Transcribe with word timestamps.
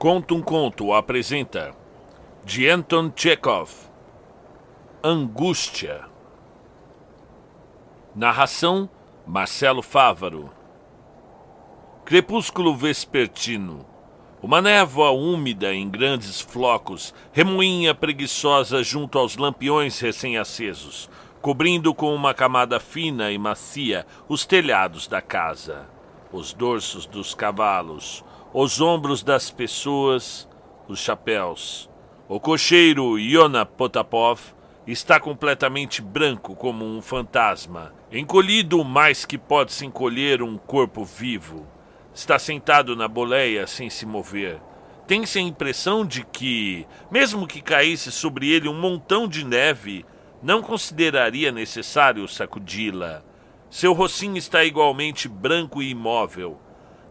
Conta 0.00 0.32
um 0.32 0.40
Conto 0.40 0.94
apresenta. 0.94 1.76
De 2.42 2.66
Anton 2.66 3.12
Chekhov. 3.14 3.70
Angústia. 5.04 6.06
Narração 8.16 8.88
Marcelo 9.26 9.82
Fávaro. 9.82 10.50
Crepúsculo 12.02 12.74
vespertino. 12.74 13.84
Uma 14.42 14.62
névoa 14.62 15.10
úmida 15.10 15.74
em 15.74 15.86
grandes 15.90 16.40
flocos 16.40 17.12
remoinha 17.30 17.94
preguiçosa 17.94 18.82
junto 18.82 19.18
aos 19.18 19.36
lampiões 19.36 20.00
recém-acesos, 20.00 21.10
cobrindo 21.42 21.94
com 21.94 22.14
uma 22.14 22.32
camada 22.32 22.80
fina 22.80 23.30
e 23.30 23.36
macia 23.36 24.06
os 24.26 24.46
telhados 24.46 25.06
da 25.06 25.20
casa, 25.20 25.86
os 26.32 26.54
dorsos 26.54 27.04
dos 27.04 27.34
cavalos, 27.34 28.24
os 28.52 28.80
ombros 28.80 29.22
das 29.22 29.48
pessoas, 29.48 30.48
os 30.88 30.98
chapéus. 30.98 31.88
O 32.28 32.40
cocheiro 32.40 33.16
Yona 33.16 33.64
Potapov 33.64 34.40
está 34.84 35.20
completamente 35.20 36.02
branco 36.02 36.56
como 36.56 36.84
um 36.84 37.00
fantasma, 37.00 37.94
encolhido 38.10 38.84
mais 38.84 39.24
que 39.24 39.38
pode 39.38 39.72
se 39.72 39.86
encolher 39.86 40.42
um 40.42 40.58
corpo 40.58 41.04
vivo. 41.04 41.64
Está 42.12 42.40
sentado 42.40 42.96
na 42.96 43.06
boleia 43.06 43.68
sem 43.68 43.88
se 43.88 44.04
mover. 44.04 44.60
Tem-se 45.06 45.38
a 45.38 45.42
impressão 45.42 46.04
de 46.04 46.24
que, 46.24 46.86
mesmo 47.08 47.46
que 47.46 47.60
caísse 47.60 48.10
sobre 48.10 48.50
ele 48.50 48.68
um 48.68 48.74
montão 48.74 49.28
de 49.28 49.44
neve, 49.44 50.04
não 50.42 50.60
consideraria 50.60 51.52
necessário 51.52 52.26
sacudi-la. 52.26 53.22
Seu 53.68 53.92
rocinho 53.92 54.36
está 54.36 54.64
igualmente 54.64 55.28
branco 55.28 55.80
e 55.80 55.90
imóvel 55.90 56.58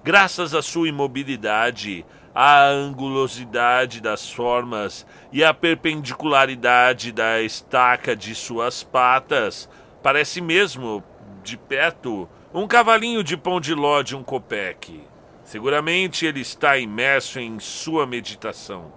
graças 0.04 0.54
à 0.54 0.62
sua 0.62 0.90
imobilidade, 0.90 2.06
à 2.34 2.68
angulosidade 2.68 4.02
das 4.02 4.32
formas 4.32 5.06
e 5.32 5.44
à 5.44 5.54
perpendicularidade 5.54 7.12
da 7.12 7.42
estaca 7.42 8.16
de 8.16 8.34
suas 8.34 8.84
patas, 8.84 9.70
parece 10.02 10.42
mesmo, 10.42 11.04
de 11.44 11.58
perto, 11.58 12.30
um 12.54 12.68
cavalinho 12.68 13.24
de 13.24 13.36
pão 13.36 13.60
de 13.60 13.74
ló 13.74 14.02
de 14.02 14.16
um 14.16 14.24
copeque. 14.24 15.04
Seguramente 15.44 16.26
ele 16.26 16.42
está 16.42 16.78
imerso 16.78 17.40
em 17.40 17.60
sua 17.60 18.06
meditação. 18.06 18.94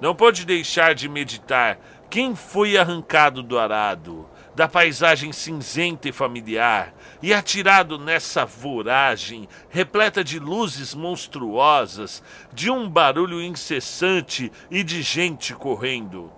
Não 0.00 0.14
pode 0.14 0.44
deixar 0.44 0.94
de 0.94 1.08
meditar 1.08 1.78
quem 2.08 2.36
foi 2.36 2.76
arrancado 2.76 3.42
do 3.42 3.58
arado, 3.58 4.28
da 4.54 4.68
paisagem 4.68 5.32
cinzenta 5.32 6.08
e 6.08 6.12
familiar 6.12 6.94
e 7.26 7.34
atirado 7.34 7.98
nessa 7.98 8.46
voragem 8.46 9.48
repleta 9.68 10.22
de 10.22 10.38
luzes 10.38 10.94
monstruosas, 10.94 12.22
de 12.52 12.70
um 12.70 12.88
barulho 12.88 13.42
incessante 13.42 14.52
e 14.70 14.84
de 14.84 15.02
gente 15.02 15.52
correndo. 15.52 16.32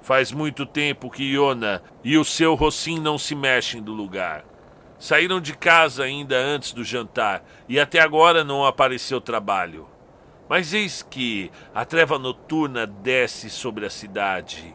Faz 0.00 0.32
muito 0.32 0.64
tempo 0.64 1.10
que 1.10 1.24
Iona 1.24 1.82
e 2.02 2.16
o 2.16 2.24
seu 2.24 2.54
Rocim 2.54 2.98
não 2.98 3.18
se 3.18 3.34
mexem 3.34 3.82
do 3.82 3.92
lugar. 3.92 4.46
Saíram 4.98 5.42
de 5.42 5.54
casa 5.54 6.04
ainda 6.04 6.38
antes 6.38 6.72
do 6.72 6.82
jantar 6.82 7.44
e 7.68 7.78
até 7.78 8.00
agora 8.00 8.42
não 8.42 8.64
apareceu 8.64 9.20
trabalho. 9.20 9.86
Mas 10.48 10.72
eis 10.72 11.02
que 11.02 11.52
a 11.74 11.84
treva 11.84 12.18
noturna 12.18 12.86
desce 12.86 13.50
sobre 13.50 13.84
a 13.84 13.90
cidade 13.90 14.74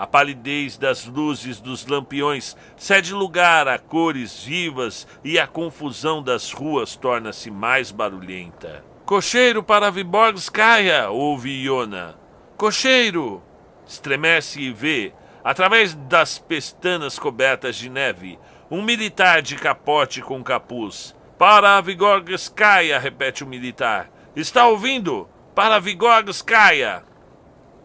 a 0.00 0.06
palidez 0.06 0.78
das 0.78 1.04
luzes 1.04 1.60
dos 1.60 1.86
lampiões 1.86 2.56
cede 2.74 3.12
lugar 3.12 3.68
a 3.68 3.78
cores 3.78 4.42
vivas 4.42 5.06
e 5.22 5.38
a 5.38 5.46
confusão 5.46 6.22
das 6.22 6.52
ruas 6.52 6.96
torna-se 6.96 7.50
mais 7.50 7.90
barulhenta. 7.90 8.82
Cocheiro 9.04 9.62
para 9.62 9.90
Viborgskaya, 9.90 11.10
ouve 11.10 11.50
Iona. 11.50 12.16
Cocheiro! 12.56 13.42
Estremece 13.86 14.62
e 14.62 14.72
vê, 14.72 15.12
através 15.44 15.92
das 15.92 16.38
pestanas 16.38 17.18
cobertas 17.18 17.76
de 17.76 17.90
neve, 17.90 18.38
um 18.70 18.80
militar 18.82 19.42
de 19.42 19.54
capote 19.54 20.22
com 20.22 20.42
capuz. 20.42 21.14
Para 21.36 21.78
Vigorgskaya, 21.82 22.98
repete 22.98 23.44
o 23.44 23.46
militar. 23.46 24.10
Está 24.34 24.66
ouvindo? 24.66 25.28
Para 25.54 25.78
Vigorgskaya! 25.78 27.04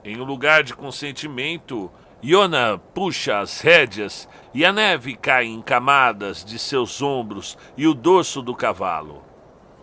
Em 0.01 0.21
um 0.21 0.23
lugar 0.23 0.63
de 0.63 0.73
consentimento, 0.73 1.91
Iona 2.27 2.81
puxa 2.91 3.37
as 3.37 3.61
rédeas 3.61 4.27
e 4.51 4.65
a 4.65 4.73
neve 4.73 5.15
cai 5.15 5.45
em 5.45 5.61
camadas 5.61 6.43
de 6.43 6.57
seus 6.57 6.99
ombros 6.99 7.55
e 7.77 7.85
o 7.85 7.93
dorso 7.93 8.41
do 8.41 8.55
cavalo. 8.55 9.23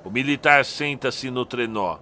O 0.05 0.11
militar 0.11 0.65
senta-se 0.65 1.31
no 1.31 1.47
trenó. 1.47 2.01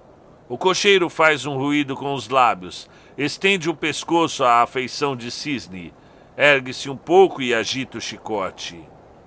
O 0.49 0.57
cocheiro 0.57 1.11
faz 1.11 1.45
um 1.45 1.59
ruído 1.59 1.95
com 1.95 2.15
os 2.15 2.31
lábios, 2.31 2.89
estende 3.19 3.69
o 3.69 3.75
pescoço 3.75 4.43
à 4.43 4.63
afeição 4.63 5.15
de 5.15 5.31
cisne, 5.31 5.93
ergue-se 6.39 6.89
um 6.89 6.97
pouco 6.97 7.43
e 7.43 7.53
agita 7.53 7.99
o 7.99 8.01
chicote, 8.01 8.83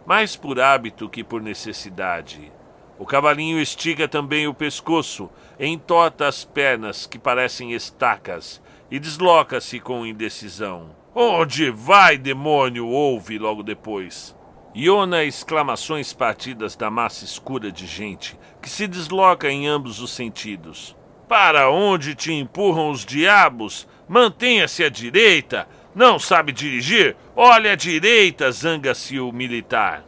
mais 0.07 0.35
por 0.35 0.59
hábito 0.59 1.07
que 1.07 1.23
por 1.23 1.43
necessidade. 1.43 2.51
O 2.97 3.05
cavalinho 3.05 3.59
estica 3.59 4.07
também 4.07 4.47
o 4.47 4.53
pescoço, 4.53 5.29
entorta 5.59 6.27
as 6.27 6.43
pernas 6.43 7.05
que 7.05 7.19
parecem 7.19 7.71
estacas 7.71 8.59
e 8.89 8.97
desloca-se 8.97 9.79
com 9.79 10.07
indecisão. 10.07 11.02
Onde 11.15 11.69
vai, 11.69 12.17
demônio? 12.17 12.87
ouve 12.87 13.37
logo 13.37 13.61
depois. 13.61 14.35
Iona 14.75 15.23
exclamações 15.23 16.11
partidas 16.11 16.75
da 16.75 16.89
massa 16.89 17.23
escura 17.23 17.71
de 17.71 17.85
gente 17.85 18.35
que 18.59 18.67
se 18.67 18.87
desloca 18.87 19.47
em 19.47 19.67
ambos 19.67 20.01
os 20.01 20.11
sentidos. 20.11 20.95
Para 21.27 21.69
onde 21.69 22.15
te 22.15 22.33
empurram 22.33 22.89
os 22.89 23.05
diabos? 23.05 23.87
Mantenha-se 24.07 24.83
à 24.83 24.89
direita! 24.89 25.67
Não 25.93 26.17
sabe 26.17 26.51
dirigir? 26.51 27.15
Olha 27.35 27.73
à 27.73 27.75
direita! 27.75 28.51
zanga-se 28.51 29.19
o 29.19 29.31
militar. 29.31 30.03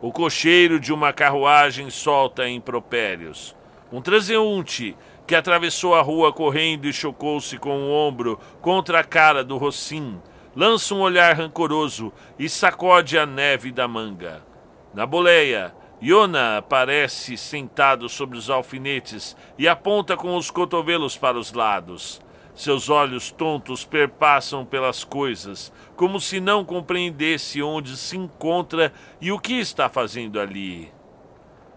O 0.00 0.12
cocheiro 0.12 0.78
de 0.78 0.92
uma 0.92 1.12
carruagem 1.12 1.90
solta 1.90 2.48
impropérios. 2.48 3.56
Um 3.92 4.00
transeunte 4.00 4.96
que 5.32 5.36
atravessou 5.36 5.94
a 5.94 6.02
rua 6.02 6.30
correndo 6.30 6.86
e 6.86 6.92
chocou-se 6.92 7.56
com 7.56 7.84
o 7.84 7.90
ombro 7.90 8.38
contra 8.60 9.00
a 9.00 9.02
cara 9.02 9.42
do 9.42 9.56
Rocim, 9.56 10.20
lança 10.54 10.94
um 10.94 11.00
olhar 11.00 11.34
rancoroso 11.34 12.12
e 12.38 12.50
sacode 12.50 13.16
a 13.16 13.24
neve 13.24 13.72
da 13.72 13.88
manga. 13.88 14.44
Na 14.92 15.06
boleia, 15.06 15.74
Iona 16.02 16.58
aparece 16.58 17.38
sentado 17.38 18.10
sobre 18.10 18.36
os 18.36 18.50
alfinetes 18.50 19.34
e 19.56 19.66
aponta 19.66 20.18
com 20.18 20.36
os 20.36 20.50
cotovelos 20.50 21.16
para 21.16 21.38
os 21.38 21.50
lados. 21.54 22.20
Seus 22.54 22.90
olhos 22.90 23.30
tontos 23.30 23.86
perpassam 23.86 24.66
pelas 24.66 25.02
coisas, 25.02 25.72
como 25.96 26.20
se 26.20 26.40
não 26.40 26.62
compreendesse 26.62 27.62
onde 27.62 27.96
se 27.96 28.18
encontra 28.18 28.92
e 29.18 29.32
o 29.32 29.38
que 29.38 29.54
está 29.54 29.88
fazendo 29.88 30.38
ali. 30.38 30.92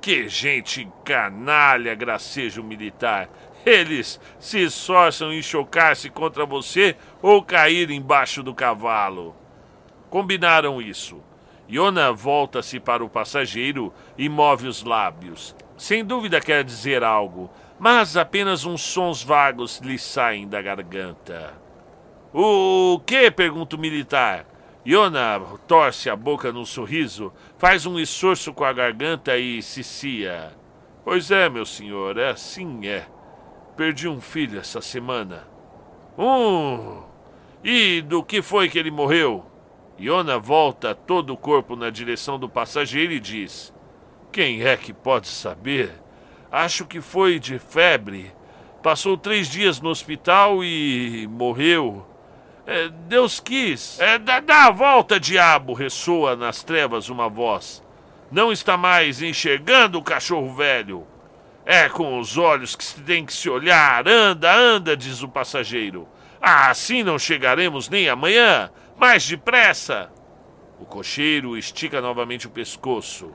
Que 0.06 0.30
gente 0.30 0.88
canalha, 1.04 1.96
graceja 1.96 2.62
o 2.62 2.64
militar. 2.64 3.28
Eles 3.66 4.22
se 4.38 4.64
esforçam 4.64 5.34
em 5.34 5.42
chocar-se 5.42 6.12
contra 6.12 6.46
você 6.46 6.96
ou 7.24 7.42
cair 7.42 7.90
embaixo 7.90 8.44
do 8.44 8.54
cavalo. 8.54 9.36
Combinaram 10.08 10.80
isso. 10.80 11.24
Iona 11.68 12.14
volta-se 12.14 12.80
para 12.80 13.04
o 13.04 13.10
passageiro 13.10 13.92
e 14.16 14.30
move 14.30 14.68
os 14.68 14.84
lábios. 14.84 15.56
Sem 15.76 16.06
dúvida 16.06 16.40
quer 16.40 16.64
dizer 16.64 17.04
algo, 17.04 17.50
mas 17.80 18.16
apenas 18.16 18.64
uns 18.64 18.84
sons 18.84 19.24
vagos 19.24 19.80
lhe 19.80 19.98
saem 19.98 20.48
da 20.48 20.62
garganta. 20.62 21.52
O 22.32 23.02
que? 23.08 23.32
pergunta 23.32 23.76
o 23.76 23.80
militar. 23.80 24.46
Iona 24.86 25.40
torce 25.68 26.12
a 26.12 26.16
boca 26.16 26.52
num 26.52 26.64
sorriso, 26.64 27.34
faz 27.58 27.88
um 27.88 28.00
esforço 28.00 28.54
com 28.54 28.64
a 28.64 28.72
garganta 28.72 29.36
e 29.36 29.60
cicia. 29.64 30.54
Pois 31.04 31.32
é, 31.32 31.50
meu 31.50 31.66
senhor, 31.66 32.20
é 32.20 32.30
assim 32.30 32.86
é. 32.86 33.08
Perdi 33.76 34.08
um 34.08 34.22
filho 34.22 34.60
essa 34.60 34.82
semana. 34.82 35.48
Um! 36.18 37.04
E 37.64 38.02
do 38.02 38.24
que 38.24 38.44
foi 38.44 38.70
que 38.70 38.78
ele 38.78 38.92
morreu? 38.92 39.44
Iona 40.00 40.38
volta 40.38 40.94
todo 40.94 41.34
o 41.34 41.38
corpo 41.38 41.76
na 41.76 41.90
direção 41.90 42.38
do 42.38 42.48
passageiro 42.48 43.12
e 43.12 43.20
diz: 43.20 43.74
Quem 44.32 44.64
é 44.64 44.78
que 44.78 44.94
pode 44.94 45.28
saber? 45.28 45.92
Acho 46.52 46.86
que 46.86 47.02
foi 47.02 47.40
de 47.40 47.58
febre. 47.58 48.32
Passou 48.84 49.18
três 49.18 49.48
dias 49.48 49.82
no 49.82 49.90
hospital 49.90 50.64
e 50.64 51.28
morreu. 51.28 52.06
É, 52.68 52.90
Deus 53.08 53.40
quis. 53.40 54.00
É, 54.00 54.18
dá, 54.18 54.40
dá 54.40 54.66
a 54.66 54.72
volta, 54.72 55.20
diabo! 55.20 55.74
ressoa 55.74 56.36
nas 56.36 56.64
trevas 56.64 57.10
uma 57.10 57.30
voz. 57.30 57.84
Não 58.32 58.52
está 58.52 58.76
mais 58.76 59.22
enxergando 59.22 60.00
o 60.00 60.04
cachorro 60.04 60.54
velho. 60.54 61.06
É 61.66 61.90
com 61.90 62.20
os 62.20 62.38
olhos 62.38 62.76
que 62.76 62.84
se 62.84 63.02
tem 63.02 63.26
que 63.26 63.34
se 63.34 63.50
olhar. 63.50 64.08
Anda, 64.08 64.54
anda, 64.56 64.98
diz 64.98 65.22
o 65.22 65.28
passageiro. 65.28 66.08
Ah, 66.42 66.70
assim 66.70 67.04
não 67.04 67.18
chegaremos 67.18 67.90
nem 67.90 68.10
amanhã. 68.10 68.70
Mais 68.98 69.28
depressa. 69.28 70.12
O 70.80 70.86
cocheiro 70.86 71.58
estica 71.58 72.02
novamente 72.02 72.48
o 72.48 72.52
pescoço. 72.52 73.32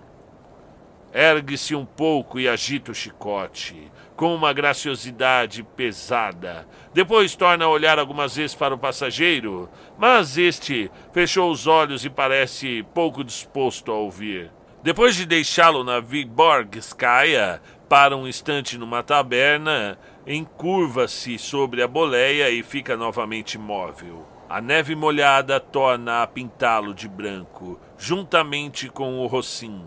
Ergue-se 1.12 1.74
um 1.74 1.84
pouco 1.84 2.38
e 2.38 2.48
agita 2.48 2.92
o 2.92 2.94
chicote, 2.94 3.90
com 4.14 4.32
uma 4.34 4.52
graciosidade 4.52 5.62
pesada. 5.62 6.68
Depois 6.94 7.34
torna 7.34 7.64
a 7.64 7.68
olhar 7.68 7.98
algumas 7.98 8.36
vezes 8.36 8.54
para 8.54 8.74
o 8.74 8.78
passageiro, 8.78 9.68
mas 9.98 10.38
este 10.38 10.90
fechou 11.12 11.50
os 11.50 11.66
olhos 11.66 12.04
e 12.04 12.10
parece 12.10 12.84
pouco 12.94 13.24
disposto 13.24 13.90
a 13.90 13.96
ouvir. 13.96 14.52
Depois 14.82 15.16
de 15.16 15.26
deixá-lo 15.26 15.82
na 15.82 16.00
Viborgskaya 16.00 17.60
para 17.88 18.16
um 18.16 18.28
instante 18.28 18.78
numa 18.78 19.02
taberna, 19.02 19.98
encurva-se 20.24 21.38
sobre 21.38 21.82
a 21.82 21.88
boleia 21.88 22.50
e 22.50 22.62
fica 22.62 22.96
novamente 22.96 23.54
imóvel. 23.54 24.26
A 24.48 24.60
neve 24.60 24.94
molhada 24.94 25.58
torna 25.58 26.22
a 26.22 26.26
pintá-lo 26.26 26.94
de 26.94 27.08
branco, 27.08 27.80
juntamente 27.98 28.88
com 28.88 29.18
o 29.18 29.26
rocim. 29.26 29.84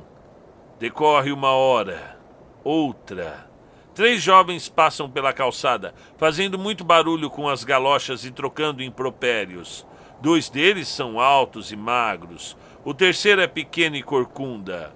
Decorre 0.79 1.31
uma 1.31 1.51
hora, 1.51 2.17
outra. 2.63 3.47
Três 3.93 4.23
jovens 4.23 4.67
passam 4.67 5.09
pela 5.09 5.31
calçada, 5.31 5.93
fazendo 6.17 6.57
muito 6.57 6.83
barulho 6.83 7.29
com 7.29 7.47
as 7.47 7.63
galochas 7.63 8.25
e 8.25 8.31
trocando 8.31 8.81
impropérios. 8.81 9.85
Dois 10.19 10.49
deles 10.49 10.87
são 10.87 11.19
altos 11.19 11.71
e 11.71 11.75
magros. 11.75 12.57
O 12.83 12.93
terceiro 12.93 13.39
é 13.39 13.47
pequeno 13.47 13.95
e 13.95 14.01
corcunda. 14.01 14.93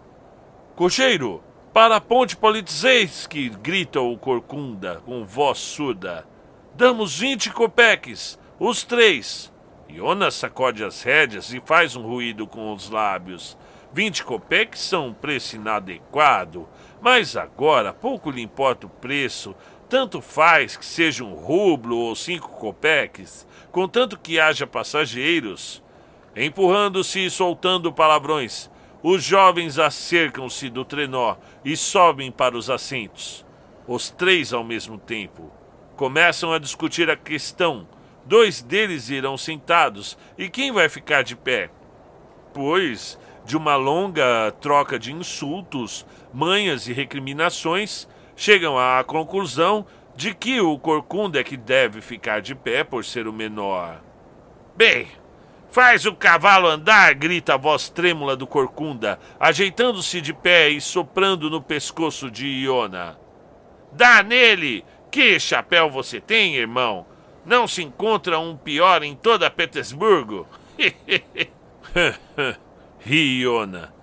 Cocheiro, 0.76 1.44
para 1.72 1.98
a 1.98 2.02
ponte 2.02 2.36
Politzeis, 2.36 3.28
grita 3.62 4.02
o 4.02 4.18
corcunda 4.18 5.02
com 5.06 5.24
voz 5.24 5.60
surda. 5.60 6.28
Damos 6.74 7.20
vinte 7.20 7.52
copeques, 7.52 8.38
os 8.60 8.84
três. 8.84 9.54
Jonas 9.88 10.34
sacode 10.34 10.84
as 10.84 11.02
rédeas 11.04 11.54
e 11.54 11.62
faz 11.64 11.96
um 11.96 12.02
ruído 12.02 12.48
com 12.48 12.74
os 12.74 12.90
lábios. 12.90 13.58
20 13.94 14.24
copeques 14.24 14.82
são 14.82 15.08
um 15.08 15.14
preço 15.14 15.56
inadequado, 15.56 16.68
mas 17.02 17.36
agora 17.36 17.94
pouco 17.94 18.30
lhe 18.30 18.42
importa 18.42 18.86
o 18.86 18.90
preço, 18.90 19.56
tanto 19.90 20.22
faz 20.22 20.76
que 20.76 20.86
seja 20.86 21.24
um 21.24 21.34
rublo 21.34 21.98
ou 21.98 22.16
cinco 22.16 22.50
copeques, 22.50 23.48
contanto 23.72 24.20
que 24.20 24.40
haja 24.40 24.68
passageiros. 24.68 25.82
Empurrando-se 26.36 27.26
e 27.26 27.30
soltando 27.30 27.92
palavrões, 27.92 28.70
os 29.02 29.24
jovens 29.24 29.80
acercam-se 29.80 30.70
do 30.70 30.84
trenó 30.84 31.38
e 31.64 31.78
sobem 31.78 32.32
para 32.32 32.58
os 32.58 32.70
assentos. 32.70 33.46
Os 33.88 34.10
três 34.10 34.52
ao 34.52 34.64
mesmo 34.64 34.98
tempo. 34.98 35.52
Começam 35.96 36.52
a 36.52 36.60
discutir 36.60 37.10
a 37.10 37.16
questão. 37.16 37.88
Dois 38.26 38.62
deles 38.62 39.10
irão 39.10 39.38
sentados 39.38 40.18
e 40.38 40.50
quem 40.50 40.72
vai 40.72 40.90
ficar 40.90 41.24
de 41.24 41.36
pé? 41.36 41.70
Pois 42.54 43.18
de 43.48 43.56
uma 43.56 43.78
longa 43.78 44.52
troca 44.60 45.00
de 45.00 45.14
insultos, 45.14 46.06
manhas 46.34 46.90
e 46.90 46.94
recriminações, 46.94 48.06
chegam 48.36 48.78
à 48.78 49.02
conclusão 49.06 49.86
de 50.18 50.34
que 50.34 50.60
o 50.60 50.78
corcunda 50.78 51.40
é 51.40 51.46
que 51.46 51.56
deve 51.56 52.02
ficar 52.02 52.42
de 52.42 52.54
pé 52.54 52.84
por 52.84 53.06
ser 53.06 53.26
o 53.26 53.32
menor. 53.32 54.02
Bem, 54.76 55.08
faz 55.72 56.06
o 56.06 56.14
cavalo 56.14 56.68
andar, 56.68 57.14
grita 57.14 57.54
a 57.54 57.58
voz 57.58 57.88
trêmula 57.88 58.36
do 58.36 58.46
corcunda, 58.46 59.18
ajeitando-se 59.40 60.20
de 60.20 60.34
pé 60.34 60.68
e 60.68 60.82
soprando 60.82 61.50
no 61.50 61.62
pescoço 61.62 62.30
de 62.30 62.48
Iona. 62.48 63.18
Dá 63.94 64.22
nele! 64.22 64.84
Que 65.10 65.40
chapéu 65.40 65.90
você 65.90 66.20
tem, 66.20 66.58
irmão? 66.58 67.06
Não 67.46 67.66
se 67.66 67.82
encontra 67.82 68.38
um 68.40 68.58
pior 68.58 69.04
em 69.04 69.16
toda 69.16 69.50
Petersburgo? 69.50 70.46
Riona. 73.00 73.94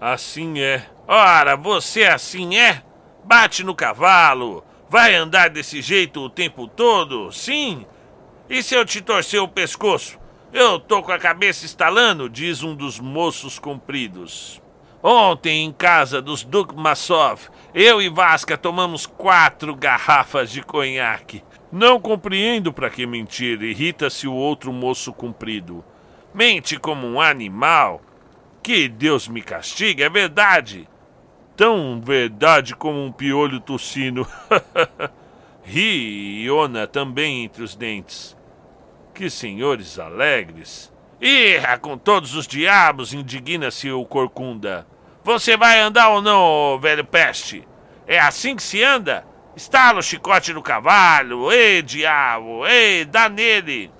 Assim 0.00 0.60
é. 0.60 0.86
Ora, 1.06 1.56
você 1.56 2.04
assim 2.04 2.56
é? 2.56 2.82
Bate 3.24 3.64
no 3.64 3.74
cavalo. 3.74 4.64
Vai 4.88 5.14
andar 5.14 5.50
desse 5.50 5.80
jeito 5.80 6.20
o 6.20 6.30
tempo 6.30 6.68
todo? 6.68 7.32
Sim? 7.32 7.86
E 8.48 8.62
se 8.62 8.74
eu 8.74 8.84
te 8.84 9.00
torcer 9.00 9.40
o 9.40 9.48
pescoço? 9.48 10.18
Eu 10.52 10.78
tô 10.78 11.02
com 11.02 11.10
a 11.10 11.18
cabeça 11.18 11.66
estalando, 11.66 12.28
diz 12.28 12.62
um 12.62 12.74
dos 12.74 13.00
moços 13.00 13.58
compridos. 13.58 14.62
Ontem, 15.02 15.64
em 15.64 15.72
casa 15.72 16.22
dos 16.22 16.44
Dukmasov, 16.44 17.50
eu 17.74 18.00
e 18.00 18.08
Vasca 18.08 18.56
tomamos 18.56 19.04
quatro 19.04 19.74
garrafas 19.74 20.50
de 20.50 20.62
conhaque. 20.62 21.42
Não 21.72 22.00
compreendo 22.00 22.72
para 22.72 22.88
que 22.88 23.04
mentir, 23.04 23.60
irrita-se 23.62 24.28
o 24.28 24.32
outro 24.32 24.72
moço 24.72 25.12
comprido. 25.12 25.84
Mente 26.32 26.78
como 26.78 27.06
um 27.06 27.20
animal. 27.20 28.00
Que 28.64 28.88
Deus 28.88 29.28
me 29.28 29.42
castigue, 29.42 30.02
é 30.02 30.08
verdade. 30.08 30.88
Tão 31.54 32.00
verdade 32.00 32.74
como 32.74 33.04
um 33.04 33.12
piolho 33.12 33.60
tossino. 33.60 34.26
Ri 35.62 36.44
Iona 36.44 36.86
também 36.86 37.44
entre 37.44 37.62
os 37.62 37.76
dentes. 37.76 38.34
Que 39.12 39.28
senhores 39.28 39.98
alegres. 39.98 40.90
Irra 41.20 41.78
com 41.78 41.98
todos 41.98 42.34
os 42.34 42.46
diabos, 42.46 43.12
indigna-se 43.12 43.90
o 43.90 44.02
corcunda. 44.06 44.86
Você 45.22 45.58
vai 45.58 45.78
andar 45.80 46.08
ou 46.08 46.22
não, 46.22 46.78
velho 46.80 47.04
peste? 47.04 47.68
É 48.06 48.18
assim 48.18 48.56
que 48.56 48.62
se 48.62 48.82
anda? 48.82 49.26
Estala 49.54 49.98
o 49.98 50.02
chicote 50.02 50.54
no 50.54 50.62
cavalo. 50.62 51.52
Ei, 51.52 51.82
diabo! 51.82 52.66
Ei, 52.66 53.04
dá 53.04 53.28
nele! 53.28 53.92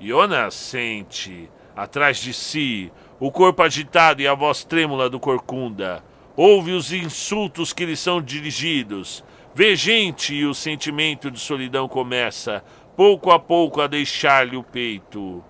Iona 0.00 0.52
sente, 0.52 1.50
atrás 1.74 2.18
de 2.18 2.32
si, 2.32 2.92
o 3.20 3.32
corpo 3.32 3.62
agitado 3.62 4.22
e 4.22 4.28
a 4.28 4.34
voz 4.34 4.64
trêmula 4.64 5.10
do 5.10 5.18
corcunda. 5.18 6.04
Ouve 6.36 6.72
os 6.72 6.92
insultos 6.92 7.72
que 7.72 7.84
lhe 7.84 7.96
são 7.96 8.22
dirigidos. 8.22 9.24
Vê 9.54 9.74
gente 9.74 10.34
e 10.34 10.46
o 10.46 10.54
sentimento 10.54 11.30
de 11.30 11.40
solidão 11.40 11.88
começa, 11.88 12.62
pouco 12.96 13.32
a 13.32 13.38
pouco, 13.38 13.80
a 13.80 13.88
deixar-lhe 13.88 14.56
o 14.56 14.62
peito. 14.62 15.42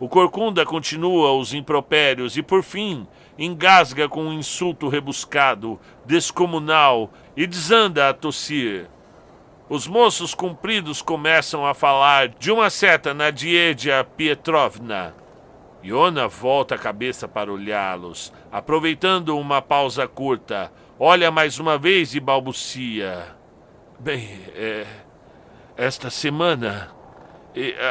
O 0.00 0.08
corcunda 0.08 0.66
continua 0.66 1.32
os 1.32 1.54
impropérios 1.54 2.36
e, 2.36 2.42
por 2.42 2.64
fim, 2.64 3.06
engasga 3.38 4.08
com 4.08 4.24
um 4.24 4.32
insulto 4.32 4.88
rebuscado, 4.88 5.78
descomunal, 6.04 7.12
e 7.36 7.46
desanda 7.46 8.08
a 8.08 8.12
tossir. 8.12 8.88
Os 9.68 9.86
moços 9.86 10.34
compridos 10.34 11.00
começam 11.00 11.64
a 11.64 11.74
falar 11.74 12.28
de 12.28 12.50
uma 12.50 12.70
certa 12.70 13.14
Nadiedia 13.14 14.04
Pietrovna, 14.16 15.14
Iona 15.84 16.26
volta 16.26 16.76
a 16.76 16.78
cabeça 16.78 17.28
para 17.28 17.52
olhá-los, 17.52 18.32
aproveitando 18.50 19.38
uma 19.38 19.60
pausa 19.60 20.08
curta. 20.08 20.72
Olha 20.98 21.30
mais 21.30 21.58
uma 21.58 21.76
vez 21.76 22.14
e 22.14 22.20
balbucia. 22.20 23.36
Bem, 24.00 24.40
é, 24.54 24.86
esta 25.76 26.08
semana. 26.08 26.90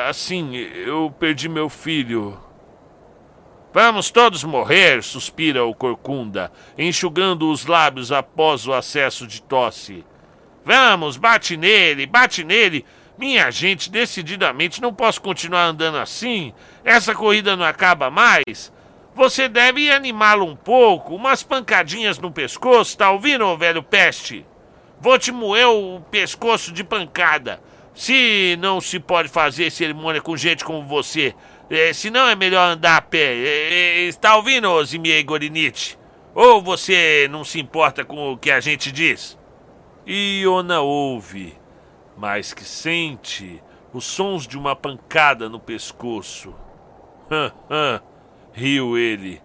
assim, 0.09 0.55
eu 0.55 1.13
perdi 1.19 1.47
meu 1.47 1.69
filho. 1.69 2.35
Vamos 3.71 4.09
todos 4.09 4.43
morrer, 4.43 5.03
suspira 5.03 5.63
o 5.63 5.75
corcunda, 5.75 6.51
enxugando 6.75 7.51
os 7.51 7.67
lábios 7.67 8.11
após 8.11 8.67
o 8.67 8.73
acesso 8.73 9.27
de 9.27 9.39
tosse. 9.39 10.03
Vamos, 10.65 11.15
bate 11.15 11.55
nele, 11.55 12.07
bate 12.07 12.43
nele. 12.43 12.83
Minha 13.23 13.49
gente, 13.51 13.89
decididamente 13.89 14.81
não 14.81 14.93
posso 14.93 15.21
continuar 15.21 15.63
andando 15.63 15.97
assim. 15.97 16.51
Essa 16.83 17.15
corrida 17.15 17.55
não 17.55 17.63
acaba 17.63 18.11
mais. 18.11 18.69
Você 19.15 19.47
deve 19.47 19.89
animá-lo 19.89 20.45
um 20.45 20.57
pouco, 20.57 21.15
umas 21.15 21.41
pancadinhas 21.41 22.19
no 22.19 22.33
pescoço, 22.33 22.97
tá 22.97 23.11
ouvindo, 23.11 23.57
velho 23.57 23.81
peste? 23.81 24.45
Vou 24.99 25.17
te 25.17 25.31
moer 25.31 25.69
o 25.69 26.01
pescoço 26.11 26.73
de 26.73 26.83
pancada. 26.83 27.61
Se 27.93 28.57
não 28.59 28.81
se 28.81 28.99
pode 28.99 29.29
fazer 29.29 29.71
cerimônia 29.71 30.19
com 30.19 30.35
gente 30.35 30.65
como 30.65 30.83
você, 30.85 31.33
é, 31.69 31.93
se 31.93 32.09
não 32.09 32.27
é 32.27 32.35
melhor 32.35 32.71
andar 32.71 32.97
a 32.97 33.01
pé. 33.01 33.35
É, 33.37 33.69
é, 33.71 33.99
está 34.01 34.35
ouvindo, 34.35 34.83
Zimier 34.83 35.23
Gorinite? 35.23 35.97
Ou 36.35 36.61
você 36.61 37.29
não 37.31 37.45
se 37.45 37.57
importa 37.57 38.03
com 38.03 38.33
o 38.33 38.37
que 38.37 38.51
a 38.51 38.59
gente 38.59 38.91
diz? 38.91 39.39
Iona 40.05 40.81
ouve 40.81 41.62
mas 42.17 42.53
que 42.53 42.63
sente 42.63 43.61
os 43.93 44.05
sons 44.05 44.47
de 44.47 44.57
uma 44.57 44.75
pancada 44.75 45.47
no 45.47 45.59
pescoço. 45.59 46.53
Hã, 47.29 47.51
riu 48.53 48.97
ele. 48.97 49.41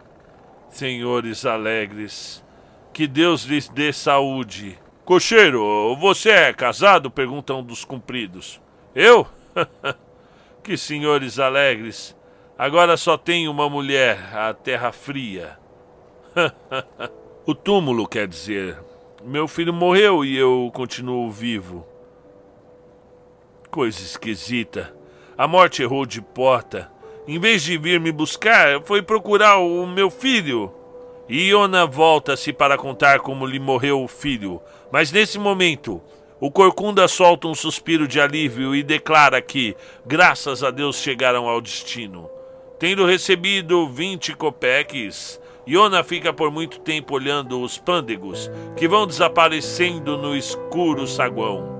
Senhores 0.70 1.46
alegres, 1.46 2.44
que 2.92 3.06
Deus 3.06 3.44
lhes 3.44 3.68
dê 3.68 3.92
saúde. 3.92 4.78
Cocheiro, 5.04 5.96
você 5.96 6.30
é 6.30 6.52
casado? 6.52 7.10
pergunta 7.10 7.54
um 7.54 7.62
dos 7.62 7.84
cumpridos. 7.84 8.60
Eu? 8.94 9.26
que 10.62 10.76
senhores 10.76 11.38
alegres. 11.38 12.16
Agora 12.58 12.96
só 12.96 13.16
tenho 13.16 13.50
uma 13.50 13.70
mulher, 13.70 14.34
a 14.36 14.52
terra 14.52 14.92
fria. 14.92 15.58
o 17.46 17.54
túmulo 17.54 18.06
quer 18.06 18.26
dizer. 18.28 18.76
Meu 19.24 19.48
filho 19.48 19.72
morreu 19.72 20.24
e 20.24 20.36
eu 20.36 20.70
continuo 20.74 21.30
vivo. 21.30 21.86
Coisa 23.78 24.02
esquisita. 24.02 24.92
A 25.36 25.46
morte 25.46 25.84
errou 25.84 26.04
de 26.04 26.20
porta. 26.20 26.90
Em 27.28 27.38
vez 27.38 27.62
de 27.62 27.78
vir 27.78 28.00
me 28.00 28.10
buscar, 28.10 28.82
foi 28.82 29.02
procurar 29.02 29.58
o 29.58 29.86
meu 29.86 30.10
filho. 30.10 30.74
Iona 31.28 31.86
volta-se 31.86 32.52
para 32.52 32.76
contar 32.76 33.20
como 33.20 33.46
lhe 33.46 33.60
morreu 33.60 34.02
o 34.02 34.08
filho, 34.08 34.60
mas 34.90 35.12
nesse 35.12 35.38
momento 35.38 36.02
o 36.40 36.50
corcunda 36.50 37.06
solta 37.06 37.46
um 37.46 37.54
suspiro 37.54 38.08
de 38.08 38.20
alívio 38.20 38.74
e 38.74 38.82
declara 38.82 39.40
que, 39.40 39.76
graças 40.04 40.64
a 40.64 40.72
Deus, 40.72 40.96
chegaram 40.96 41.48
ao 41.48 41.60
destino. 41.60 42.28
Tendo 42.80 43.06
recebido 43.06 43.88
vinte 43.88 44.34
copeques, 44.34 45.40
Iona 45.68 46.02
fica 46.02 46.32
por 46.32 46.50
muito 46.50 46.80
tempo 46.80 47.14
olhando 47.14 47.62
os 47.62 47.78
pândegos 47.78 48.50
que 48.76 48.88
vão 48.88 49.06
desaparecendo 49.06 50.18
no 50.18 50.34
escuro 50.34 51.06
saguão. 51.06 51.77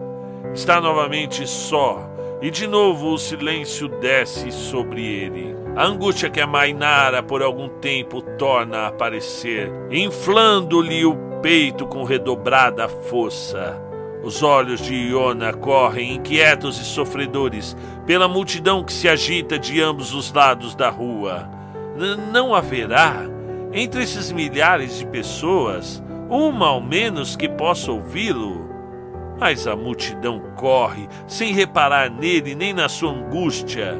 Está 0.54 0.80
novamente 0.80 1.46
só 1.46 2.08
e 2.40 2.50
de 2.50 2.66
novo 2.66 3.12
o 3.12 3.18
silêncio 3.18 3.88
desce 3.88 4.52
sobre 4.52 5.04
ele. 5.04 5.56
A 5.76 5.84
angústia 5.84 6.30
que 6.30 6.40
a 6.40 6.46
Mainara 6.46 7.22
por 7.22 7.42
algum 7.42 7.68
tempo 7.68 8.20
torna 8.36 8.78
a 8.78 8.86
aparecer, 8.88 9.70
inflando-lhe 9.90 11.04
o 11.04 11.16
peito 11.42 11.86
com 11.86 12.04
redobrada 12.04 12.88
força. 12.88 13.80
Os 14.22 14.42
olhos 14.42 14.80
de 14.80 14.94
Iona 14.94 15.52
correm 15.52 16.14
inquietos 16.14 16.80
e 16.80 16.84
sofredores 16.84 17.76
pela 18.06 18.26
multidão 18.26 18.82
que 18.82 18.92
se 18.92 19.08
agita 19.08 19.58
de 19.58 19.80
ambos 19.80 20.12
os 20.12 20.32
lados 20.32 20.74
da 20.74 20.90
rua. 20.90 21.48
N 21.96 22.16
não 22.32 22.54
haverá, 22.54 23.22
entre 23.72 24.02
esses 24.02 24.32
milhares 24.32 24.98
de 24.98 25.06
pessoas, 25.06 26.02
uma 26.28 26.66
ao 26.66 26.80
menos 26.80 27.36
que 27.36 27.48
possa 27.48 27.92
ouvi-lo? 27.92 28.67
Mas 29.38 29.66
a 29.66 29.76
multidão 29.76 30.40
corre, 30.56 31.08
sem 31.26 31.52
reparar 31.52 32.10
nele 32.10 32.54
nem 32.54 32.72
na 32.72 32.88
sua 32.88 33.12
angústia. 33.12 33.94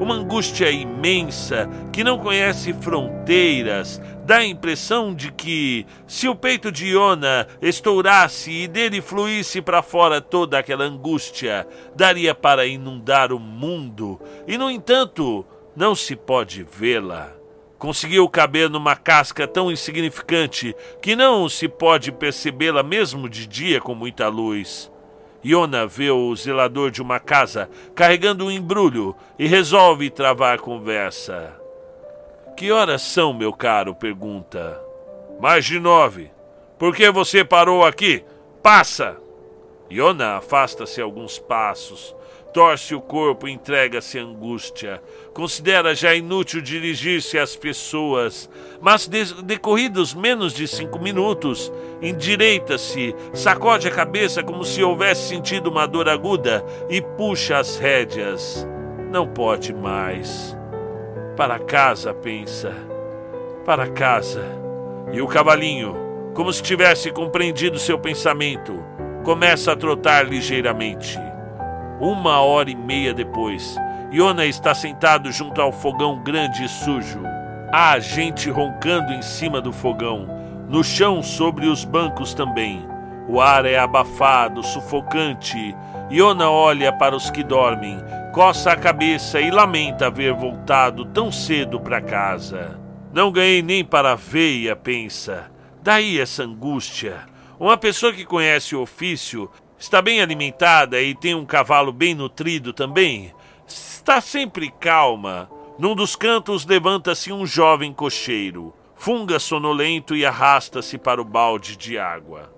Uma 0.00 0.14
angústia 0.14 0.70
imensa 0.70 1.68
que 1.92 2.04
não 2.04 2.18
conhece 2.18 2.72
fronteiras, 2.72 4.00
dá 4.24 4.36
a 4.36 4.46
impressão 4.46 5.12
de 5.12 5.32
que, 5.32 5.84
se 6.06 6.28
o 6.28 6.36
peito 6.36 6.70
de 6.70 6.86
Iona 6.86 7.48
estourasse 7.60 8.50
e 8.50 8.68
dele 8.68 9.02
fluísse 9.02 9.60
para 9.60 9.82
fora 9.82 10.20
toda 10.20 10.56
aquela 10.56 10.84
angústia, 10.84 11.66
daria 11.96 12.32
para 12.32 12.64
inundar 12.64 13.32
o 13.32 13.40
mundo, 13.40 14.20
e 14.46 14.56
no 14.56 14.70
entanto, 14.70 15.44
não 15.74 15.96
se 15.96 16.14
pode 16.14 16.62
vê-la. 16.62 17.37
Conseguiu 17.78 18.28
caber 18.28 18.68
numa 18.68 18.96
casca 18.96 19.46
tão 19.46 19.70
insignificante 19.70 20.74
que 21.00 21.14
não 21.14 21.48
se 21.48 21.68
pode 21.68 22.10
percebê-la 22.10 22.82
mesmo 22.82 23.28
de 23.28 23.46
dia 23.46 23.80
com 23.80 23.94
muita 23.94 24.26
luz. 24.28 24.90
Iona 25.44 25.86
vê 25.86 26.10
o 26.10 26.34
zelador 26.34 26.90
de 26.90 27.00
uma 27.00 27.20
casa 27.20 27.70
carregando 27.94 28.46
um 28.46 28.50
embrulho 28.50 29.14
e 29.38 29.46
resolve 29.46 30.10
travar 30.10 30.58
conversa. 30.58 31.56
Que 32.56 32.72
horas 32.72 33.02
são, 33.02 33.32
meu 33.32 33.52
caro? 33.52 33.94
pergunta. 33.94 34.80
Mais 35.40 35.64
de 35.64 35.78
nove. 35.78 36.32
Por 36.76 36.94
que 36.94 37.08
você 37.10 37.44
parou 37.44 37.84
aqui? 37.86 38.24
Passa! 38.60 39.16
Iona 39.88 40.36
afasta-se 40.36 41.00
alguns 41.00 41.38
passos, 41.38 42.14
torce 42.52 42.94
o 42.94 43.00
corpo 43.00 43.46
entrega-se 43.46 44.18
à 44.18 44.22
angústia. 44.22 45.02
Considera 45.32 45.94
já 45.94 46.14
inútil 46.14 46.60
dirigir-se 46.60 47.38
às 47.38 47.54
pessoas, 47.54 48.48
mas 48.80 49.06
decorridos 49.06 50.14
menos 50.14 50.52
de 50.52 50.66
cinco 50.66 50.98
minutos, 50.98 51.72
endireita-se, 52.02 53.14
sacode 53.32 53.88
a 53.88 53.90
cabeça 53.90 54.42
como 54.42 54.64
se 54.64 54.82
houvesse 54.82 55.28
sentido 55.28 55.70
uma 55.70 55.86
dor 55.86 56.08
aguda 56.08 56.64
e 56.88 57.00
puxa 57.00 57.58
as 57.58 57.76
rédeas. 57.78 58.66
Não 59.10 59.26
pode 59.26 59.72
mais. 59.72 60.56
Para 61.36 61.58
casa, 61.58 62.12
pensa. 62.12 62.74
Para 63.64 63.88
casa. 63.88 64.44
E 65.12 65.22
o 65.22 65.26
cavalinho, 65.26 65.94
como 66.34 66.52
se 66.52 66.62
tivesse 66.62 67.10
compreendido 67.10 67.78
seu 67.78 67.98
pensamento, 67.98 68.84
começa 69.24 69.72
a 69.72 69.76
trotar 69.76 70.26
ligeiramente. 70.26 71.18
Uma 72.00 72.40
hora 72.40 72.70
e 72.70 72.76
meia 72.76 73.12
depois, 73.12 73.76
Iona 74.12 74.46
está 74.46 74.72
sentado 74.72 75.32
junto 75.32 75.60
ao 75.60 75.72
fogão 75.72 76.22
grande 76.22 76.64
e 76.64 76.68
sujo. 76.68 77.20
Há 77.72 77.98
gente 77.98 78.48
roncando 78.48 79.12
em 79.12 79.20
cima 79.20 79.60
do 79.60 79.72
fogão, 79.72 80.28
no 80.68 80.84
chão 80.84 81.22
sobre 81.22 81.66
os 81.66 81.84
bancos 81.84 82.32
também. 82.32 82.86
O 83.28 83.40
ar 83.40 83.66
é 83.66 83.76
abafado, 83.76 84.62
sufocante. 84.62 85.76
Iona 86.08 86.48
olha 86.48 86.92
para 86.92 87.16
os 87.16 87.30
que 87.30 87.42
dormem, 87.42 87.98
coça 88.32 88.70
a 88.70 88.76
cabeça 88.76 89.40
e 89.40 89.50
lamenta 89.50 90.06
haver 90.06 90.32
voltado 90.32 91.04
tão 91.04 91.32
cedo 91.32 91.80
para 91.80 92.00
casa. 92.00 92.78
Não 93.12 93.32
ganhei 93.32 93.60
nem 93.60 93.84
para 93.84 94.12
a 94.12 94.14
veia, 94.14 94.76
pensa. 94.76 95.50
Daí 95.82 96.20
essa 96.20 96.44
angústia. 96.44 97.16
Uma 97.58 97.76
pessoa 97.76 98.12
que 98.12 98.24
conhece 98.24 98.76
o 98.76 98.82
ofício 98.82 99.50
Está 99.78 100.02
bem 100.02 100.20
alimentada 100.20 101.00
e 101.00 101.14
tem 101.14 101.36
um 101.36 101.46
cavalo 101.46 101.92
bem 101.92 102.12
nutrido 102.12 102.72
também. 102.72 103.32
Está 103.66 104.20
sempre 104.20 104.72
calma. 104.72 105.48
Num 105.78 105.94
dos 105.94 106.16
cantos 106.16 106.66
levanta-se 106.66 107.32
um 107.32 107.46
jovem 107.46 107.92
cocheiro. 107.92 108.74
Funga 108.96 109.38
sonolento 109.38 110.16
e 110.16 110.26
arrasta-se 110.26 110.98
para 110.98 111.22
o 111.22 111.24
balde 111.24 111.76
de 111.76 111.96
água. 111.96 112.52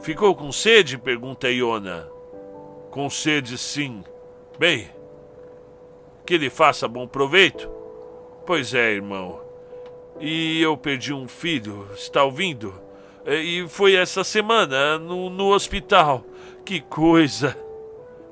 Ficou 0.00 0.32
com 0.36 0.52
sede? 0.52 0.96
pergunta 0.96 1.50
Iona. 1.50 2.08
Com 2.92 3.10
sede, 3.10 3.58
sim. 3.58 4.04
Bem, 4.56 4.88
que 6.24 6.38
lhe 6.38 6.48
faça 6.48 6.86
bom 6.86 7.08
proveito? 7.08 7.68
Pois 8.46 8.74
é, 8.74 8.92
irmão. 8.92 9.40
E 10.20 10.62
eu 10.62 10.76
perdi 10.76 11.12
um 11.12 11.26
filho, 11.26 11.88
está 11.94 12.22
ouvindo? 12.22 12.87
E 13.28 13.66
foi 13.68 13.94
essa 13.94 14.24
semana, 14.24 14.98
no, 14.98 15.28
no 15.28 15.52
hospital. 15.52 16.24
Que 16.64 16.80
coisa! 16.80 17.54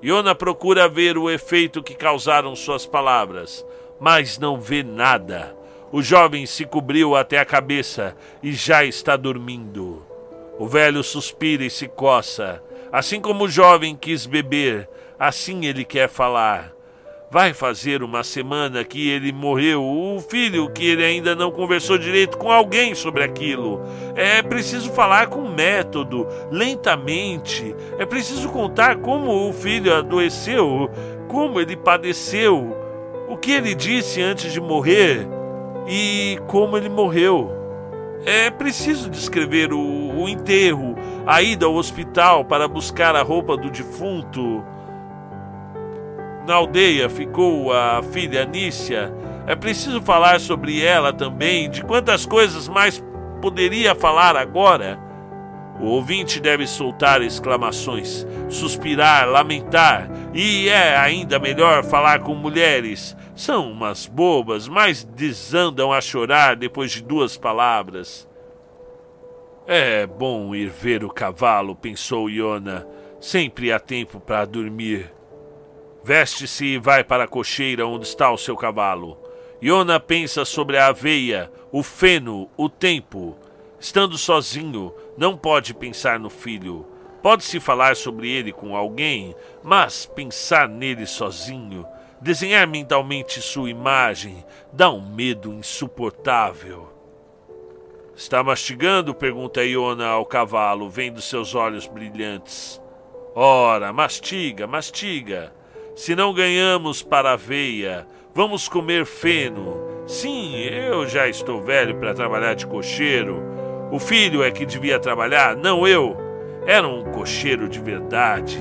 Iona 0.02 0.34
procura 0.34 0.88
ver 0.88 1.18
o 1.18 1.30
efeito 1.30 1.82
que 1.82 1.94
causaram 1.94 2.56
suas 2.56 2.86
palavras, 2.86 3.66
mas 4.00 4.38
não 4.38 4.60
vê 4.60 4.82
nada. 4.82 5.56
O 5.92 6.02
jovem 6.02 6.46
se 6.46 6.64
cobriu 6.64 7.14
até 7.14 7.38
a 7.38 7.44
cabeça 7.44 8.16
e 8.42 8.52
já 8.52 8.84
está 8.84 9.16
dormindo. 9.16 10.04
O 10.58 10.66
velho 10.66 11.02
suspira 11.02 11.64
e 11.64 11.70
se 11.70 11.88
coça. 11.88 12.62
Assim 12.90 13.20
como 13.20 13.44
o 13.44 13.48
jovem 13.48 13.94
quis 13.96 14.26
beber, 14.26 14.88
assim 15.18 15.66
ele 15.66 15.84
quer 15.84 16.08
falar. 16.08 16.75
Vai 17.28 17.52
fazer 17.52 18.04
uma 18.04 18.22
semana 18.22 18.84
que 18.84 19.10
ele 19.10 19.32
morreu, 19.32 19.82
o 19.82 20.20
filho 20.20 20.70
que 20.70 20.86
ele 20.86 21.04
ainda 21.04 21.34
não 21.34 21.50
conversou 21.50 21.98
direito 21.98 22.38
com 22.38 22.52
alguém 22.52 22.94
sobre 22.94 23.24
aquilo. 23.24 23.82
É 24.14 24.40
preciso 24.42 24.92
falar 24.92 25.26
com 25.26 25.48
método, 25.48 26.24
lentamente. 26.52 27.74
É 27.98 28.06
preciso 28.06 28.48
contar 28.50 28.98
como 28.98 29.48
o 29.48 29.52
filho 29.52 29.92
adoeceu, 29.92 30.88
como 31.26 31.60
ele 31.60 31.76
padeceu, 31.76 32.76
o 33.28 33.36
que 33.36 33.50
ele 33.50 33.74
disse 33.74 34.22
antes 34.22 34.52
de 34.52 34.60
morrer 34.60 35.26
e 35.88 36.38
como 36.46 36.76
ele 36.76 36.88
morreu. 36.88 37.50
É 38.24 38.50
preciso 38.50 39.10
descrever 39.10 39.72
o, 39.72 39.80
o 39.80 40.28
enterro, 40.28 40.94
a 41.26 41.42
ida 41.42 41.66
ao 41.66 41.74
hospital 41.74 42.44
para 42.44 42.68
buscar 42.68 43.16
a 43.16 43.22
roupa 43.22 43.56
do 43.56 43.68
defunto 43.68 44.64
na 46.46 46.54
aldeia 46.54 47.10
ficou 47.10 47.72
a 47.72 48.02
filha 48.12 48.44
Nícia. 48.44 49.12
É 49.46 49.56
preciso 49.56 50.00
falar 50.00 50.40
sobre 50.40 50.82
ela 50.82 51.12
também, 51.12 51.68
de 51.68 51.82
quantas 51.82 52.24
coisas 52.24 52.68
mais 52.68 53.02
poderia 53.42 53.94
falar 53.94 54.36
agora. 54.36 54.98
O 55.80 55.86
ouvinte 55.86 56.40
deve 56.40 56.66
soltar 56.66 57.20
exclamações, 57.20 58.26
suspirar, 58.48 59.28
lamentar, 59.28 60.08
e 60.32 60.68
é 60.68 60.96
ainda 60.96 61.38
melhor 61.38 61.84
falar 61.84 62.20
com 62.20 62.34
mulheres. 62.34 63.14
São 63.34 63.72
umas 63.72 64.06
bobas, 64.06 64.68
mas 64.68 65.04
desandam 65.04 65.92
a 65.92 66.00
chorar 66.00 66.56
depois 66.56 66.92
de 66.92 67.02
duas 67.02 67.36
palavras. 67.36 68.26
É 69.66 70.06
bom 70.06 70.54
ir 70.54 70.70
ver 70.70 71.04
o 71.04 71.10
cavalo, 71.10 71.74
pensou 71.74 72.30
Iona. 72.30 72.86
Sempre 73.20 73.72
há 73.72 73.78
tempo 73.78 74.20
para 74.20 74.44
dormir. 74.44 75.12
Veste-se 76.06 76.64
e 76.64 76.78
vai 76.78 77.02
para 77.02 77.24
a 77.24 77.26
cocheira 77.26 77.84
onde 77.84 78.06
está 78.06 78.30
o 78.30 78.38
seu 78.38 78.56
cavalo. 78.56 79.18
Iona 79.60 79.98
pensa 79.98 80.44
sobre 80.44 80.78
a 80.78 80.86
aveia, 80.86 81.50
o 81.72 81.82
feno, 81.82 82.48
o 82.56 82.68
tempo. 82.68 83.36
Estando 83.80 84.16
sozinho, 84.16 84.94
não 85.18 85.36
pode 85.36 85.74
pensar 85.74 86.20
no 86.20 86.30
filho. 86.30 86.86
Pode-se 87.20 87.58
falar 87.58 87.96
sobre 87.96 88.30
ele 88.30 88.52
com 88.52 88.76
alguém, 88.76 89.34
mas 89.64 90.06
pensar 90.06 90.68
nele 90.68 91.08
sozinho, 91.08 91.84
desenhar 92.20 92.68
mentalmente 92.68 93.42
sua 93.42 93.68
imagem, 93.68 94.44
dá 94.72 94.88
um 94.88 95.04
medo 95.12 95.52
insuportável. 95.52 96.88
Está 98.14 98.44
mastigando? 98.44 99.12
pergunta 99.12 99.64
Iona 99.64 100.06
ao 100.06 100.24
cavalo, 100.24 100.88
vendo 100.88 101.20
seus 101.20 101.56
olhos 101.56 101.88
brilhantes. 101.88 102.80
Ora, 103.34 103.92
mastiga, 103.92 104.68
mastiga. 104.68 105.52
Se 105.96 106.14
não 106.14 106.34
ganhamos 106.34 107.02
para 107.02 107.32
a 107.32 107.36
veia, 107.36 108.06
vamos 108.34 108.68
comer 108.68 109.06
feno. 109.06 109.78
Sim, 110.06 110.54
eu 110.54 111.08
já 111.08 111.26
estou 111.26 111.62
velho 111.62 111.96
para 111.96 112.12
trabalhar 112.12 112.52
de 112.52 112.66
cocheiro. 112.66 113.42
O 113.90 113.98
filho 113.98 114.44
é 114.44 114.50
que 114.50 114.66
devia 114.66 114.98
trabalhar, 115.00 115.56
não 115.56 115.88
eu. 115.88 116.14
Era 116.66 116.86
um 116.86 117.02
cocheiro 117.12 117.66
de 117.66 117.80
verdade. 117.80 118.60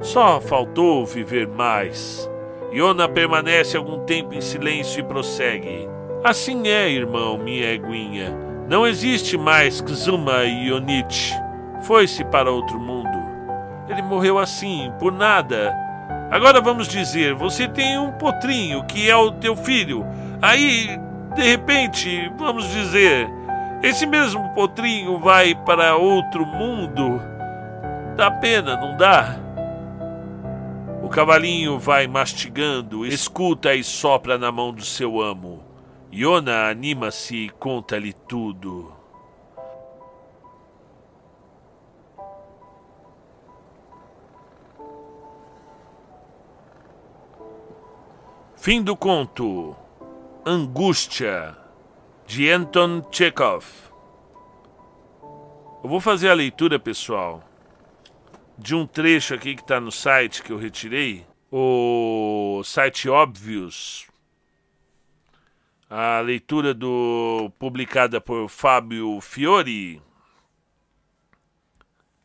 Só 0.00 0.40
faltou 0.40 1.06
viver 1.06 1.46
mais. 1.46 2.28
Iona 2.72 3.08
permanece 3.08 3.76
algum 3.76 4.00
tempo 4.00 4.34
em 4.34 4.40
silêncio 4.40 4.98
e 4.98 5.04
prossegue. 5.04 5.88
Assim 6.24 6.66
é, 6.66 6.90
irmão, 6.90 7.38
minha 7.38 7.70
eguinha. 7.70 8.36
Não 8.68 8.84
existe 8.84 9.38
mais 9.38 9.80
Kzuma 9.80 10.42
Ionich. 10.42 11.32
Foi-se 11.84 12.24
para 12.24 12.50
outro 12.50 12.80
mundo. 12.80 13.14
Ele 13.88 14.02
morreu 14.02 14.40
assim, 14.40 14.92
por 14.98 15.12
nada. 15.12 15.83
Agora 16.30 16.60
vamos 16.60 16.88
dizer, 16.88 17.34
você 17.34 17.68
tem 17.68 17.98
um 17.98 18.12
potrinho 18.12 18.84
que 18.84 19.08
é 19.08 19.16
o 19.16 19.32
teu 19.32 19.54
filho. 19.54 20.04
Aí, 20.42 20.98
de 21.34 21.42
repente, 21.42 22.32
vamos 22.36 22.68
dizer, 22.70 23.28
esse 23.82 24.06
mesmo 24.06 24.48
potrinho 24.54 25.18
vai 25.18 25.54
para 25.54 25.96
outro 25.96 26.46
mundo. 26.46 27.20
Dá 28.16 28.30
pena, 28.30 28.76
não 28.76 28.96
dá? 28.96 29.36
O 31.02 31.08
cavalinho 31.08 31.78
vai 31.78 32.06
mastigando, 32.06 33.04
escuta 33.04 33.74
e 33.74 33.84
sopra 33.84 34.38
na 34.38 34.50
mão 34.50 34.72
do 34.72 34.82
seu 34.82 35.20
amo. 35.20 35.62
Iona 36.10 36.70
anima-se 36.70 37.36
e 37.36 37.50
conta-lhe 37.50 38.12
tudo. 38.12 38.93
Fim 48.64 48.82
do 48.82 48.96
conto. 48.96 49.76
Angústia, 50.46 51.54
de 52.26 52.48
Anton 52.48 53.06
Chekhov. 53.12 53.66
Eu 55.82 55.90
vou 55.90 56.00
fazer 56.00 56.30
a 56.30 56.32
leitura, 56.32 56.78
pessoal 56.78 57.44
de 58.56 58.74
um 58.74 58.86
trecho 58.86 59.34
aqui 59.34 59.54
que 59.54 59.60
está 59.60 59.78
no 59.78 59.92
site 59.92 60.42
que 60.42 60.50
eu 60.50 60.56
retirei, 60.56 61.26
o 61.52 62.62
site 62.64 63.06
Óbvios, 63.06 64.06
a 65.90 66.20
leitura 66.20 66.72
do 66.72 67.52
publicada 67.58 68.18
por 68.18 68.48
Fábio 68.48 69.20
Fiore. 69.20 70.00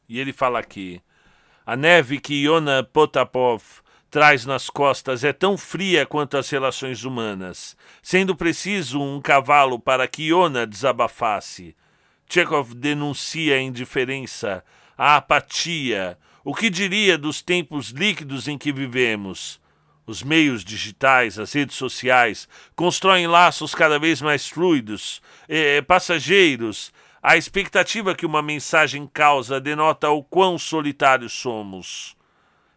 E 0.08 0.18
ele 0.18 0.32
fala 0.32 0.60
aqui: 0.60 1.02
a 1.66 1.76
neve 1.76 2.18
que 2.18 2.44
Iona 2.44 2.82
Potapov 2.82 3.82
traz 4.10 4.46
nas 4.46 4.70
costas 4.70 5.24
é 5.24 5.32
tão 5.32 5.58
fria 5.58 6.06
quanto 6.06 6.38
as 6.38 6.50
relações 6.50 7.04
humanas, 7.04 7.76
sendo 8.02 8.36
preciso 8.36 9.02
um 9.02 9.22
cavalo 9.22 9.80
para 9.80 10.08
que 10.08 10.24
Iona 10.24 10.66
desabafasse. 10.66 11.76
Chekhov 12.28 12.74
denuncia 12.76 13.56
a 13.56 13.62
indiferença 13.62 14.64
a 15.00 15.16
apatia, 15.16 16.18
o 16.44 16.54
que 16.54 16.70
diria 16.70 17.18
dos 17.18 17.42
tempos 17.42 17.88
líquidos 17.88 18.50
em 18.50 18.58
que 18.58 18.70
vivemos? 18.70 19.62
Os 20.06 20.22
meios 20.22 20.62
digitais, 20.62 21.40
as 21.40 21.54
redes 21.54 21.78
sociais, 21.78 22.50
constroem 22.76 23.26
laços 23.26 23.74
cada 23.74 23.98
vez 23.98 24.22
mais 24.22 24.50
fluidos, 24.50 25.22
eh, 25.48 25.82
passageiros. 25.84 26.92
A 27.24 27.38
expectativa 27.38 28.14
que 28.14 28.26
uma 28.26 28.42
mensagem 28.42 29.08
causa 29.08 29.62
denota 29.62 30.10
o 30.10 30.22
quão 30.22 30.58
solitários 30.58 31.32
somos. 31.32 32.18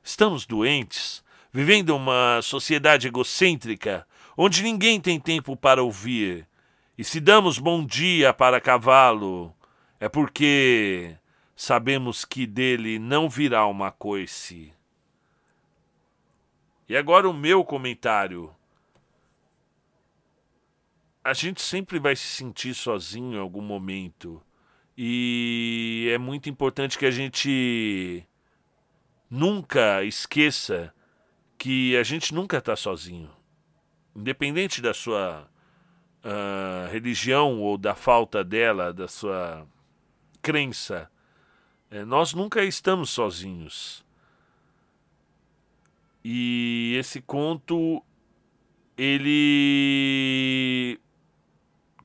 Estamos 0.01 0.47
doentes, 0.47 1.22
vivendo 1.52 1.94
uma 1.94 2.40
sociedade 2.42 3.08
egocêntrica, 3.08 4.06
onde 4.36 4.62
ninguém 4.62 5.00
tem 5.00 5.21
tempo 5.21 5.56
para 5.56 5.82
ouvir. 5.82 6.49
E 6.97 7.04
se 7.04 7.21
damos 7.21 7.58
bom 7.58 7.84
dia 7.84 8.32
para 8.32 8.60
cavalo, 8.60 9.54
é 10.00 10.08
porque 10.08 11.15
sabemos 11.54 12.25
que 12.25 12.47
dele 12.47 12.99
não 12.99 13.28
virá 13.28 13.67
uma 13.67 13.91
coice. 13.91 14.73
E 16.88 16.97
agora 16.97 17.28
o 17.28 17.34
meu 17.34 17.65
comentário. 17.65 18.54
A 21.25 21.32
gente 21.32 21.62
sempre 21.62 21.99
vai 22.00 22.17
se 22.17 22.26
sentir 22.26 22.75
sozinho 22.75 23.36
em 23.36 23.38
algum 23.38 23.62
momento. 23.62 24.43
E 24.97 26.08
é 26.12 26.19
muito 26.19 26.50
importante 26.50 26.99
que 26.99 27.06
a 27.06 27.10
gente 27.10 28.26
nunca 29.30 30.02
esqueça 30.02 30.93
que 31.63 31.97
a 31.97 32.03
gente 32.03 32.35
nunca 32.35 32.59
está 32.59 32.75
sozinho. 32.75 33.31
Independente 34.17 34.83
da 34.83 34.93
sua 34.93 35.49
uh, 36.25 36.91
religião 36.91 37.61
ou 37.61 37.79
da 37.79 37.95
falta 37.95 38.43
dela, 38.43 38.93
da 38.93 39.07
sua 39.07 39.65
crença, 40.43 41.09
é, 41.89 42.05
nós 42.05 42.35
nunca 42.35 42.65
estamos 42.65 43.11
sozinhos. 43.11 44.05
E 46.25 46.97
esse 46.99 47.21
conto 47.21 48.03
ele 48.99 50.99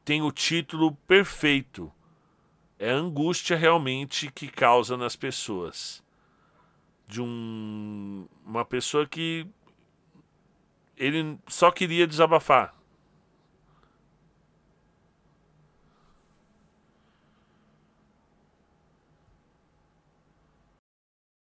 tem 0.06 0.22
o 0.22 0.32
título 0.32 0.92
perfeito. 1.08 1.92
É 2.78 2.92
a 2.92 2.96
angústia 2.96 3.58
realmente 3.58 4.32
que 4.32 4.50
causa 4.50 4.96
nas 4.96 5.16
pessoas. 5.16 6.06
De 7.08 7.22
um, 7.22 8.28
uma 8.46 8.66
pessoa 8.66 9.08
que 9.08 9.48
ele 10.98 11.38
só 11.48 11.72
queria 11.72 12.06
desabafar. 12.06 12.77